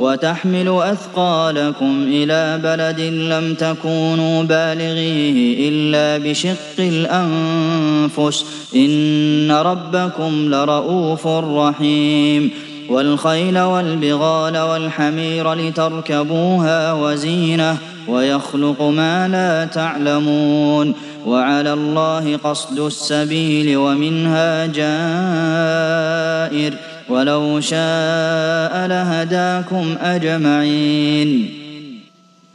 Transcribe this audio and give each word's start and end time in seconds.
وتحمل 0.00 0.80
أثقالكم 0.82 2.04
إلى 2.06 2.60
بلد 2.62 3.00
لم 3.00 3.54
تكونوا 3.54 4.42
بالغيه 4.42 5.68
إلا 5.68 6.28
بشق 6.28 6.78
الأنفس. 6.78 8.44
إن 8.76 9.50
ربكم 9.50 10.54
لرؤوف 10.54 11.26
رحيم. 11.26 12.50
والخيل 12.88 13.58
والبغال 13.58 14.58
والحمير 14.58 15.54
لتركبوها 15.54 16.92
وزينة 16.92 17.76
ويخلق 18.08 18.82
ما 18.82 19.28
لا 19.28 19.64
تعلمون. 19.64 20.94
وعلى 21.26 21.72
الله 21.72 22.36
قصد 22.36 22.78
السبيل 22.78 23.76
ومنها 23.76 24.66
جائر. 24.66 26.74
ولو 27.10 27.60
شاء 27.60 28.86
لهداكم 28.86 29.94
أجمعين. 30.00 31.50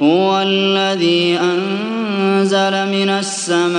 هو 0.02 0.42
الذي 0.48 1.40
أنزل 1.40 2.72
من 2.72 3.10
السماء 3.10 3.74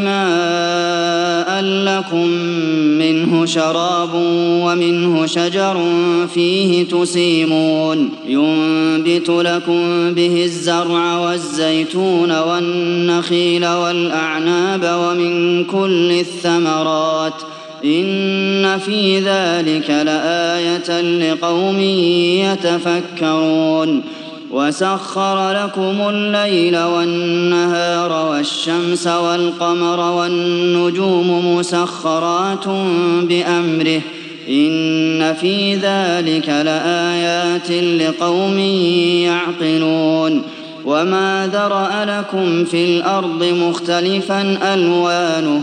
ماء 0.00 1.62
لكم 1.62 2.26
منه 2.98 3.46
شراب 3.46 4.10
ومنه 4.64 5.26
شجر 5.26 5.84
فيه 6.34 6.88
تسيمون. 6.88 8.10
ينبت 8.26 9.28
لكم 9.28 10.14
به 10.14 10.44
الزرع 10.44 11.18
والزيتون 11.18 12.38
والنخيل 12.38 13.66
والأعناب 13.66 14.80
ومن 14.84 15.64
كل 15.64 16.10
الثمرات 16.10 17.32
ۖ. 17.32 17.61
إن 17.84 18.78
في 18.78 19.18
ذلك 19.18 19.90
لآية 19.90 21.00
لقوم 21.00 21.80
يتفكرون. 22.50 24.02
وسخر 24.50 25.64
لكم 25.64 26.08
الليل 26.08 26.78
والنهار 26.78 28.30
والشمس 28.30 29.06
والقمر 29.06 30.00
والنجوم 30.00 31.56
مسخرات 31.56 32.68
بأمره. 33.22 34.00
إن 34.48 35.34
في 35.40 35.74
ذلك 35.74 36.48
لآيات 36.48 37.70
لقوم 37.70 38.58
يعقلون. 39.28 40.42
وما 40.84 41.50
ذرأ 41.52 42.20
لكم 42.20 42.64
في 42.64 42.84
الأرض 42.84 43.44
مختلفا 43.44 44.58
ألوانه. 44.74 45.62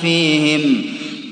فيهم. 0.00 0.82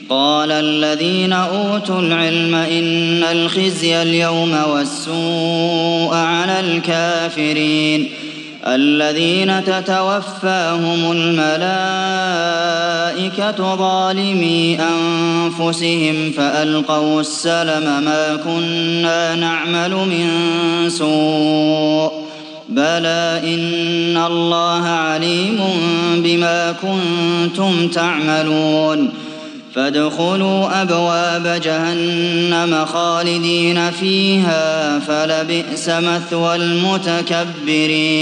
قال 0.09 0.53
الذين 0.53 1.33
أوتوا 1.33 2.01
العلم 2.01 2.55
إن 2.55 3.25
الخزي 3.25 4.03
اليوم 4.03 4.57
والسوء 4.71 6.15
على 6.15 6.61
الكافرين. 6.61 8.11
الذين 8.67 9.65
تتوفاهم 9.65 11.13
الملائكة 11.13 11.45
ظالمي 13.77 14.79
أنفسهم 14.81 16.33
فألقوا 16.37 17.21
السلم 17.21 18.05
ما 18.05 18.37
كنا 18.45 19.35
نعمل 19.35 19.91
من 19.91 20.29
سوء. 20.91 22.24
بلى 22.69 23.41
إن 23.45 24.17
الله 24.17 24.87
عليم 24.87 25.61
بما 26.17 26.75
كنتم 26.83 27.89
تعملون 27.89 29.13
فادخلوا 29.75 30.83
أبواب 30.83 31.61
جهنم 31.65 32.85
خالدين 32.85 33.91
فيها 33.91 34.99
فلبئس 34.99 35.89
مثوى 35.89 36.57
المتكبرين 36.57 38.15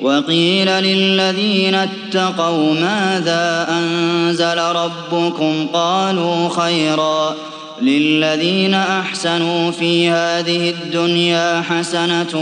وقيل 0.00 0.66
للذين 0.68 1.74
اتقوا 1.74 2.74
ماذا 2.74 3.68
أنزل 3.70 4.58
ربكم 4.58 5.66
قالوا 5.72 6.48
خيرا 6.48 7.34
للذين 7.82 8.74
أحسنوا 8.74 9.70
في 9.70 10.08
هذه 10.08 10.70
الدنيا 10.70 11.62
حسنة 11.62 12.36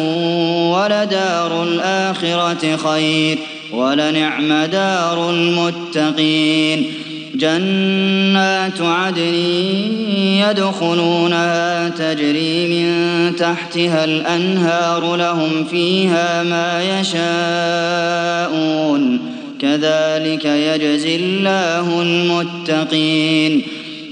ولدار 0.72 1.62
الآخرة 1.62 2.76
خير 2.76 3.38
ولنعم 3.72 4.52
دار 4.64 5.30
المتقين 5.30 6.86
جنات 7.34 8.80
عدن 8.80 9.34
يدخلونها 10.48 11.88
تجري 11.88 12.66
من 12.68 13.36
تحتها 13.36 14.04
الأنهار 14.04 15.16
لهم 15.16 15.64
فيها 15.70 16.42
ما 16.42 17.00
يشاءون 17.00 18.38
كذلك 19.60 20.44
يجزي 20.44 21.16
الله 21.16 22.02
المتقين 22.02 23.62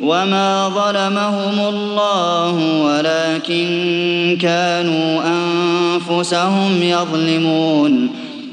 وما 0.00 0.68
ظلمهم 0.68 1.60
الله 1.74 2.82
ولكن 2.84 4.38
كانوا 4.40 5.22
أنفسهم 5.24 6.82
يظلمون 6.82 8.08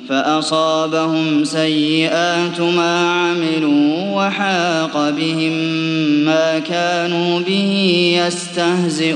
فأصابهم 0.09 1.43
سيئات 1.43 2.59
ما 2.59 3.11
عملوا 3.11 3.95
وحاق 4.15 5.09
بهم 5.09 5.53
ما 6.25 6.59
كانوا 6.59 7.39
به 7.39 8.13
يستهزئون 8.27 9.15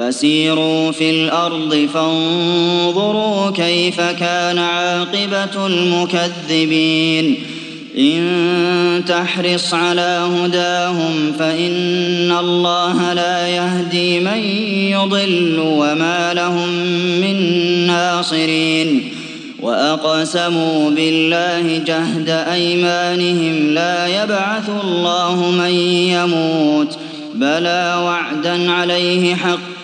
فسيروا 0.00 0.92
في 0.92 1.10
الأرض 1.10 1.88
فانظروا 1.94 3.50
كيف 3.50 4.00
كان 4.00 4.58
عاقبة 4.58 5.66
المكذبين. 5.66 7.34
إن 7.98 9.02
تحرص 9.08 9.74
على 9.74 10.28
هداهم 10.36 11.32
فإن 11.38 12.36
الله 12.40 13.12
لا 13.12 13.48
يهدي 13.48 14.20
من 14.20 14.38
يضل 14.90 15.58
وما 15.58 16.34
لهم 16.34 16.68
من 17.20 17.36
ناصرين. 17.86 19.12
وأقسموا 19.60 20.90
بالله 20.90 21.78
جهد 21.86 22.28
أيمانهم 22.28 23.70
لا 23.74 24.22
يبعث 24.22 24.70
الله 24.84 25.50
من 25.50 25.74
يموت. 25.90 26.98
بلى 27.34 28.02
وعدا 28.04 28.70
عليه 28.70 29.34
حقا 29.34 29.69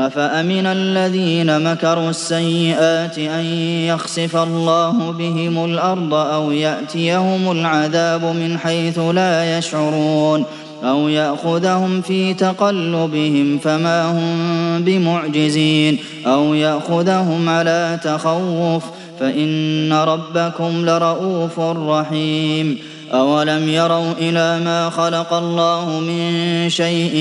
أفأمن 0.00 0.66
الذين 0.66 1.72
مكروا 1.72 2.10
السيئات 2.10 3.18
أن 3.18 3.44
يخسف 3.84 4.36
الله 4.36 5.12
بهم 5.12 5.64
الأرض 5.64 6.14
أو 6.14 6.50
يأتيهم 6.52 7.50
العذاب 7.50 8.24
من 8.24 8.58
حيث 8.58 8.98
لا 8.98 9.58
يشعرون 9.58 10.44
أو 10.84 11.08
يأخذهم 11.08 12.00
في 12.00 12.34
تقلبهم 12.34 13.58
فما 13.58 14.10
هم 14.10 14.84
بمعجزين 14.84 15.98
أو 16.26 16.54
يأخذهم 16.54 17.48
على 17.48 17.98
تخوف 18.04 18.84
فإن 19.20 19.92
ربكم 19.92 20.86
لرءوف 20.86 21.60
رحيم 21.60 22.78
أولم 23.12 23.68
يروا 23.68 24.12
إلى 24.12 24.60
ما 24.64 24.90
خلق 24.90 25.32
الله 25.32 26.00
من 26.00 26.70
شيء 26.70 27.16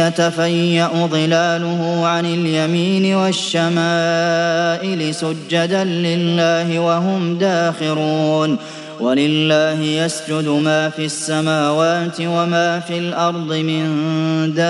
يتفيأ 0.00 1.06
ظلاله 1.06 2.06
عن 2.06 2.26
اليمين 2.26 3.14
والشمائل 3.14 5.14
سجدا 5.14 5.84
لله 5.84 6.78
وهم 6.78 7.38
داخرون 7.38 8.58
ولله 9.00 9.80
يسجد 9.80 10.48
ما 10.48 10.88
في 10.88 11.04
السماوات 11.04 12.20
وما 12.20 12.80
في 12.80 12.98
الأرض 12.98 13.52
من 13.52 13.84
دابة 14.54 14.64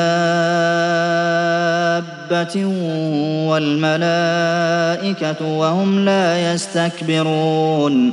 والملائكة 3.48 5.46
وهم 5.46 6.04
لا 6.04 6.52
يستكبرون 6.52 8.12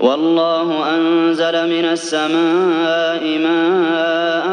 والله 0.00 0.94
أنزل 0.94 1.66
من 1.66 1.84
السماء 1.84 3.38
ماء 3.38 4.46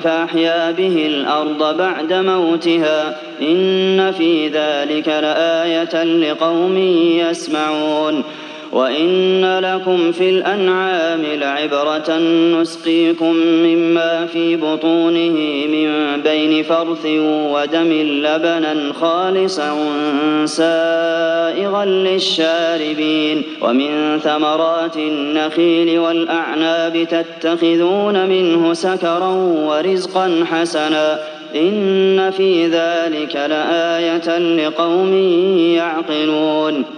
فأحيا 0.00 0.70
به 0.70 1.06
الأرض 1.06 1.76
بعد 1.76 2.12
موتها 2.12 3.16
إن 3.42 4.12
في 4.12 4.48
ذلك 4.48 5.08
لآية 5.08 6.04
لقوم 6.04 6.76
يسمعون 7.18 8.24
وإن 8.72 9.58
لكم 9.58 10.12
في 10.12 10.30
الأنعام 10.30 11.22
لعبرة 11.22 12.18
نسقيكم 12.60 13.32
مما 13.36 14.26
في 14.26 14.56
بطونه 14.56 15.66
من 15.66 16.20
بين 16.22 16.62
فرث 16.62 17.06
ودم 17.26 17.92
لبنا 17.92 18.92
خالصا 19.00 19.76
سائغا 20.44 21.84
للشاربين 21.84 23.42
ومن 23.62 24.18
ثمرات 24.18 24.96
النخيل 24.96 25.98
والأعناب 25.98 27.06
تتخذون 27.10 28.26
منه 28.26 28.72
سكرا 28.74 29.30
ورزقا 29.66 30.44
حسنا 30.50 31.18
إن 31.54 32.30
في 32.30 32.66
ذلك 32.66 33.36
لآية 33.36 34.38
لقوم 34.38 35.12
يعقلون 35.74 36.97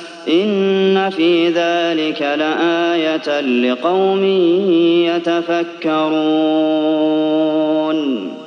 إن 0.31 1.09
في 1.09 1.47
ذلك 1.47 2.21
لآية 2.21 3.41
لقوم 3.41 4.23
يتفكرون 5.05 6.11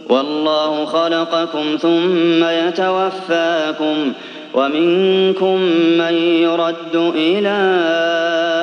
والله 0.09 0.85
خلقكم 0.85 1.77
ثم 1.81 2.45
يتوفاكم 2.45 4.13
ومنكم 4.55 5.61
من 5.99 6.15
يرد 6.43 7.13
إلى 7.17 7.85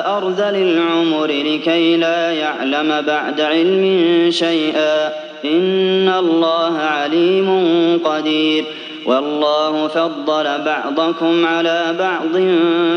أرذل 0.06 0.56
العمر 0.56 1.26
لكي 1.26 1.96
لا 1.96 2.32
يعلم 2.32 3.00
بعد 3.06 3.40
علم 3.40 4.26
شيئا 4.30 5.08
إن 5.44 6.08
الله 6.18 6.78
عليم 6.78 7.48
قدير 8.04 8.64
والله 9.06 9.88
فضل 9.88 10.58
بعضكم 10.64 11.46
على 11.46 11.94
بعض 11.98 12.32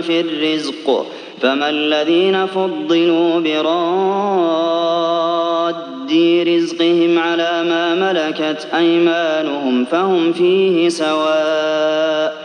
في 0.01 0.21
الرزق. 0.21 1.05
فما 1.41 1.69
الذين 1.69 2.45
فضلوا 2.45 3.39
براد 3.39 4.85
رزقهم 6.47 7.19
على 7.19 7.63
ما 7.63 7.95
ملكت 7.95 8.67
أيمانهم 8.75 9.85
فهم 9.85 10.33
فيه 10.33 10.89
سواء. 10.89 12.44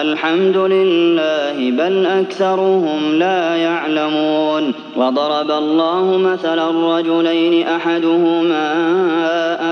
الحمد 0.00 0.56
لله 0.56 1.70
بل 1.70 2.06
أكثرهم 2.06 3.14
لا 3.18 3.56
يعلمون 3.56 4.72
وضرب 4.96 5.50
الله 5.50 6.18
مثلا 6.18 6.98
رجلين 6.98 7.66
أحدهما 7.66 8.72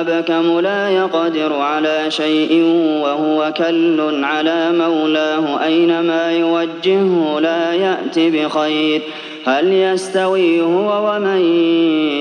أبكم 0.00 0.60
لا 0.60 0.90
يقدر 0.90 1.52
على 1.52 2.04
شيء 2.08 2.62
وهو 3.02 3.52
كل 3.56 4.24
على 4.24 4.72
مولاه 4.72 5.64
أينما 5.64 6.32
يوجهه 6.32 7.40
لا 7.40 7.72
يأت 7.72 8.18
بخير 8.18 9.02
هل 9.44 9.72
يستوي 9.72 10.60
هو 10.60 11.10
ومن 11.10 11.40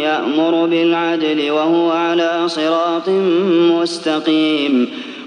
يأمر 0.03 0.65
بالعدل 0.65 1.51
وهو 1.51 1.91
على 1.91 2.43
صراط 2.47 3.09
مستقيم 3.81 4.89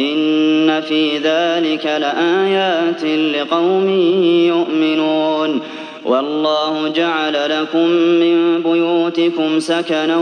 إن 0.00 0.80
في 0.80 1.18
ذلك 1.18 1.86
لآيات 1.86 3.04
لقوم 3.04 3.88
يؤمنون. 4.48 5.60
والله 6.04 6.88
جعل 6.88 7.60
لكم 7.60 7.86
من 7.88 8.62
بيوتكم 8.62 9.60
سكنا 9.60 10.16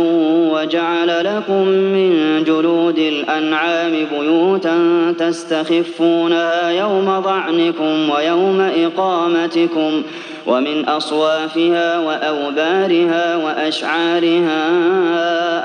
وجعل 0.53 1.25
لكم 1.25 1.69
من 1.69 2.45
جلود 2.45 2.99
الأنعام 2.99 3.93
بيوتا 4.13 4.79
تستخفونها 5.19 6.71
يوم 6.71 7.23
ظعنكم 7.23 8.11
ويوم 8.11 8.61
إقامتكم 8.61 10.03
ومن 10.47 10.85
أصوافها 10.85 11.99
وأوبارها 11.99 13.37
وأشعارها 13.37 14.65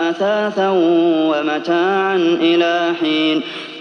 أثاثا 0.10 0.70
ومتاعا 1.30 2.38
إلى 2.42 2.94
حين 3.02 3.42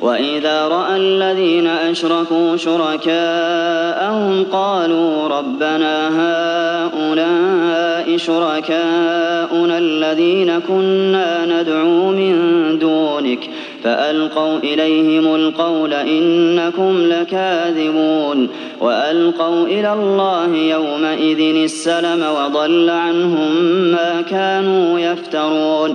وإذا 0.00 0.68
رأى 0.68 0.96
الذين 0.96 1.66
أشركوا 1.66 2.56
شركاءهم 2.56 4.44
قالوا 4.52 5.28
ربنا 5.28 6.08
هؤلاء 6.20 8.16
شركاؤنا 8.16 9.78
الذين 9.78 10.58
كنا 10.58 11.46
ندعو 11.46 12.10
من 12.10 12.34
دونك 12.78 13.50
فألقوا 13.84 14.58
إليهم 14.58 15.34
القول 15.34 15.94
إنكم 15.94 16.98
لكاذبون 17.00 18.48
وألقوا 18.80 19.66
إلى 19.66 19.92
الله 19.92 20.56
يومئذ 20.56 21.40
السلم 21.64 22.22
وضل 22.22 22.90
عنهم 22.90 23.52
ما 23.92 24.22
كانوا 24.30 24.98
يفترون 24.98 25.94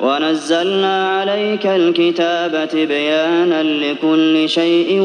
ونزلنا 0.00 1.08
عليك 1.08 1.66
الكتاب 1.66 2.68
تبيانا 2.68 3.62
لكل 3.62 4.48
شيء 4.48 5.00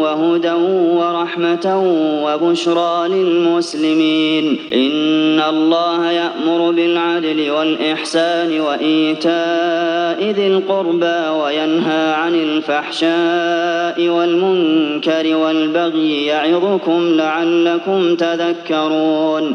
وهدى 0.00 0.52
ورحمة 0.98 1.82
وبشرى 2.24 3.08
للمسلمين. 3.08 4.58
إن 4.72 5.40
الله 5.40 6.10
يأمر 6.10 6.70
بالعدل 6.70 7.50
والإحسان 7.50 8.60
وإيتاء 8.60 10.30
ذي 10.30 10.46
القربى 10.46 11.28
وينهى 11.42 12.12
عن 12.14 12.34
الفحشاء 12.34 14.08
والمنكر 14.08 15.36
والبغي 15.36 16.26
يعظكم 16.26 17.16
لعلكم 17.16 18.16
تذكرون. 18.16 19.54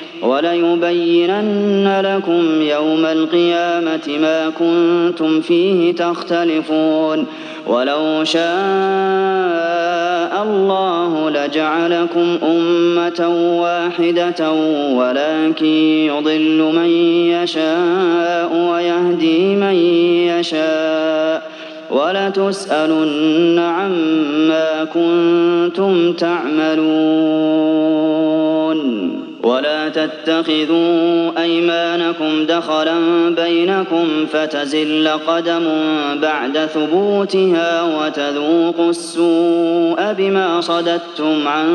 وليبينن 0.21 2.01
لكم 2.03 2.61
يوم 2.61 3.05
القيامة 3.05 4.17
ما 4.21 4.49
كنتم 4.59 5.41
فيه 5.41 5.95
تختلفون. 5.95 7.25
ولو 7.67 8.23
شاء 8.23 8.41
الله 10.43 11.29
لجعلكم 11.29 12.37
أمة 12.43 13.27
واحدة 13.61 14.51
ولكن 14.91 15.65
يضل 15.65 16.71
من 16.75 16.89
يشاء 17.29 18.69
ويهدي 18.71 19.55
من 19.55 19.75
يشاء. 20.39 21.51
ولتسألن 21.91 23.59
عما 23.59 24.83
كنتم 24.83 26.13
تعملون. 26.13 26.81
ولا 29.43 29.89
تتخذوا 29.89 31.41
أيمانكم 31.41 32.45
دخلا 32.45 32.95
بينكم 33.29 34.25
فتزل 34.33 35.09
قدم 35.27 35.63
بعد 36.21 36.57
ثبوتها 36.57 37.83
وتذوقوا 37.83 38.89
السوء 38.89 40.13
بما 40.17 40.61
صددتم 40.61 41.47
عن 41.47 41.67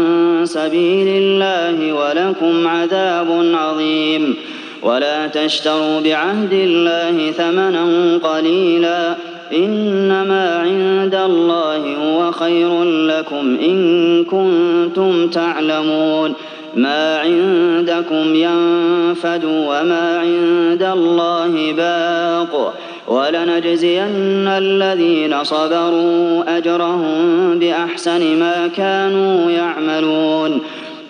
سبيل 0.45 1.09
الله 1.09 1.93
ولكم 1.93 2.69
عذاب 2.69 3.51
عظيم. 3.55 4.35
ولا 4.83 5.27
تشتروا 5.27 6.01
بعهد 6.01 6.53
الله 6.53 7.33
ثمنا 7.33 8.19
قليلا. 8.23 9.15
إنما 9.53 10.59
عند 10.59 11.15
الله 11.15 11.97
هو 12.05 12.33
خير 12.33 12.85
لكم 12.85 13.57
إن 13.63 14.25
كنتم 14.25 15.29
تعلمون. 15.29 16.35
ما 16.77 17.19
عندكم 17.19 18.35
ينفد 18.35 19.45
وما 19.45 20.19
عند 20.19 20.83
الله 20.83 21.73
باق 21.73 22.75
ولنجزين 23.09 24.49
الذين 24.49 25.45
صبروا 25.45 26.59
أجرهم 26.59 27.59
بأحسن 27.59 28.39
ما 28.39 28.71
كانوا 28.77 29.51
يعملون 29.51 30.61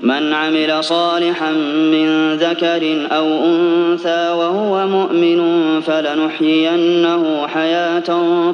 من 0.02 0.32
عمل 0.32 0.84
صالحا 0.84 1.52
من 1.92 2.34
ذكر 2.34 3.06
أو 3.12 3.26
أنثى 3.44 4.30
وهو 4.30 4.86
مؤمن 4.86 5.40
فلنحيينه 5.80 7.46
حياة 7.46 8.04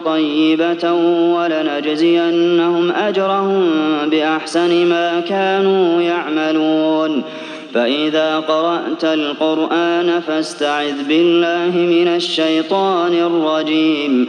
طيبة 0.05 0.93
ولنجزينهم 1.35 2.91
أجرهم 2.91 3.71
بأحسن 4.11 4.87
ما 4.87 5.21
كانوا 5.21 6.03
يعملون. 6.03 7.23
فإذا 7.75 8.39
قرأت 8.39 9.05
القرآن 9.05 10.21
فاستعذ 10.27 11.03
بالله 11.09 11.79
من 11.79 12.09
الشيطان 12.09 13.13
الرجيم. 13.15 14.29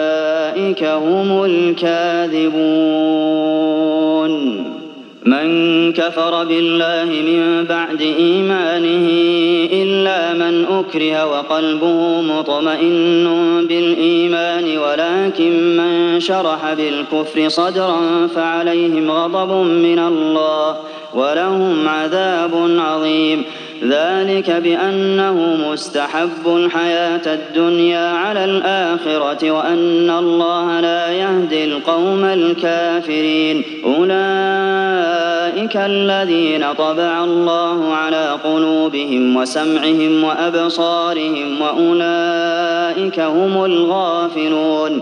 هم 0.83 1.43
الكاذبون. 1.45 2.91
من 5.25 5.93
كفر 5.93 6.43
بالله 6.43 7.05
من 7.05 7.65
بعد 7.69 8.01
إيمانه 8.01 9.07
إلا 9.73 10.33
من 10.33 10.65
أكره 10.65 11.25
وقلبه 11.25 12.21
مطمئن 12.21 13.27
بالإيمان 13.69 14.77
ولكن 14.77 15.77
من 15.77 16.19
شرح 16.19 16.73
بالكفر 16.73 17.49
صدرا 17.49 18.27
فعليهم 18.35 19.11
غضب 19.11 19.51
من 19.65 19.99
الله 19.99 20.75
ولهم 21.13 21.87
عذاب 21.87 22.51
عظيم. 22.79 23.43
ذلك 23.83 24.51
بأنه 24.51 25.57
مستحب 25.71 26.47
الحياة 26.47 27.33
الدنيا 27.33 28.11
على 28.11 28.45
الآخرة 28.45 29.51
وأن 29.51 30.09
الله 30.09 30.79
لا 30.79 31.11
يهدي 31.11 31.65
القوم 31.65 32.25
الكافرين. 32.25 33.63
أولئك 33.85 35.77
الذين 35.77 36.73
طبع 36.73 37.23
الله 37.23 37.93
على 37.93 38.37
قلوبهم 38.43 39.35
وسمعهم 39.35 40.23
وأبصارهم 40.23 41.61
وأولئك 41.61 42.71
أولئك 42.91 43.19
هم 43.19 43.65
الغافلون. 43.65 45.01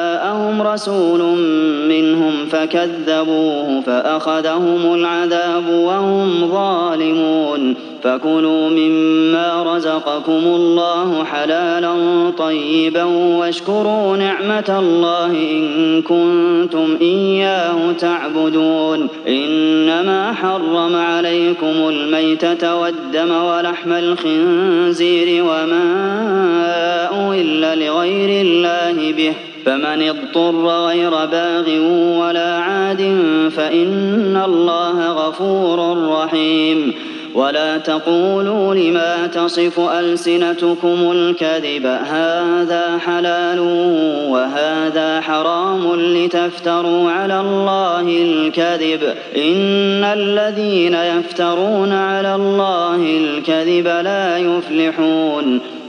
جاءهم 0.31 0.61
رسول 0.61 1.21
منهم 1.89 2.45
فكذبوه 2.51 3.81
فأخذهم 3.81 4.93
العذاب 4.93 5.69
وهم 5.69 6.51
ظالمون 6.51 7.75
فكلوا 8.03 8.69
مما 8.69 9.75
رزقكم 9.75 10.41
الله 10.45 11.23
حلالا 11.23 11.93
طيبا 12.37 13.03
واشكروا 13.39 14.17
نعمة 14.17 14.79
الله 14.79 15.31
إن 15.31 16.01
كنتم 16.01 16.97
إياه 17.01 17.91
تعبدون 17.99 19.07
إنما 19.27 20.33
حرم 20.33 20.95
عليكم 20.95 21.89
الميتة 21.89 22.75
والدم 22.75 23.31
ولحم 23.31 23.91
الخنزير 23.91 25.43
وما 25.43 25.81
أهل 27.11 27.85
لغير 27.85 28.41
الله 28.45 29.11
به 29.11 29.33
فمن 29.65 30.01
اضطر 30.01 30.67
غير 30.67 31.09
باغ 31.09 31.69
ولا 32.19 32.57
عاد 32.57 33.01
فإن 33.55 34.41
الله 34.45 35.11
غفور 35.11 36.07
رحيم. 36.09 36.93
ولا 37.35 37.77
تقولوا 37.77 38.75
لما 38.75 39.27
تصف 39.27 39.79
ألسنتكم 39.79 41.11
الكذب 41.11 41.85
هذا 41.85 42.97
حلال 43.05 43.59
وهذا 44.29 45.21
حرام 45.21 45.95
لتفتروا 45.95 47.11
على 47.11 47.39
الله 47.39 48.01
الكذب. 48.01 49.03
إن 49.35 50.03
الذين 50.03 50.93
يفترون 50.93 51.91
على 51.91 52.35
الله 52.35 52.95
الكذب 52.95 53.87
لا 53.87 54.37
يفلحون. 54.37 55.59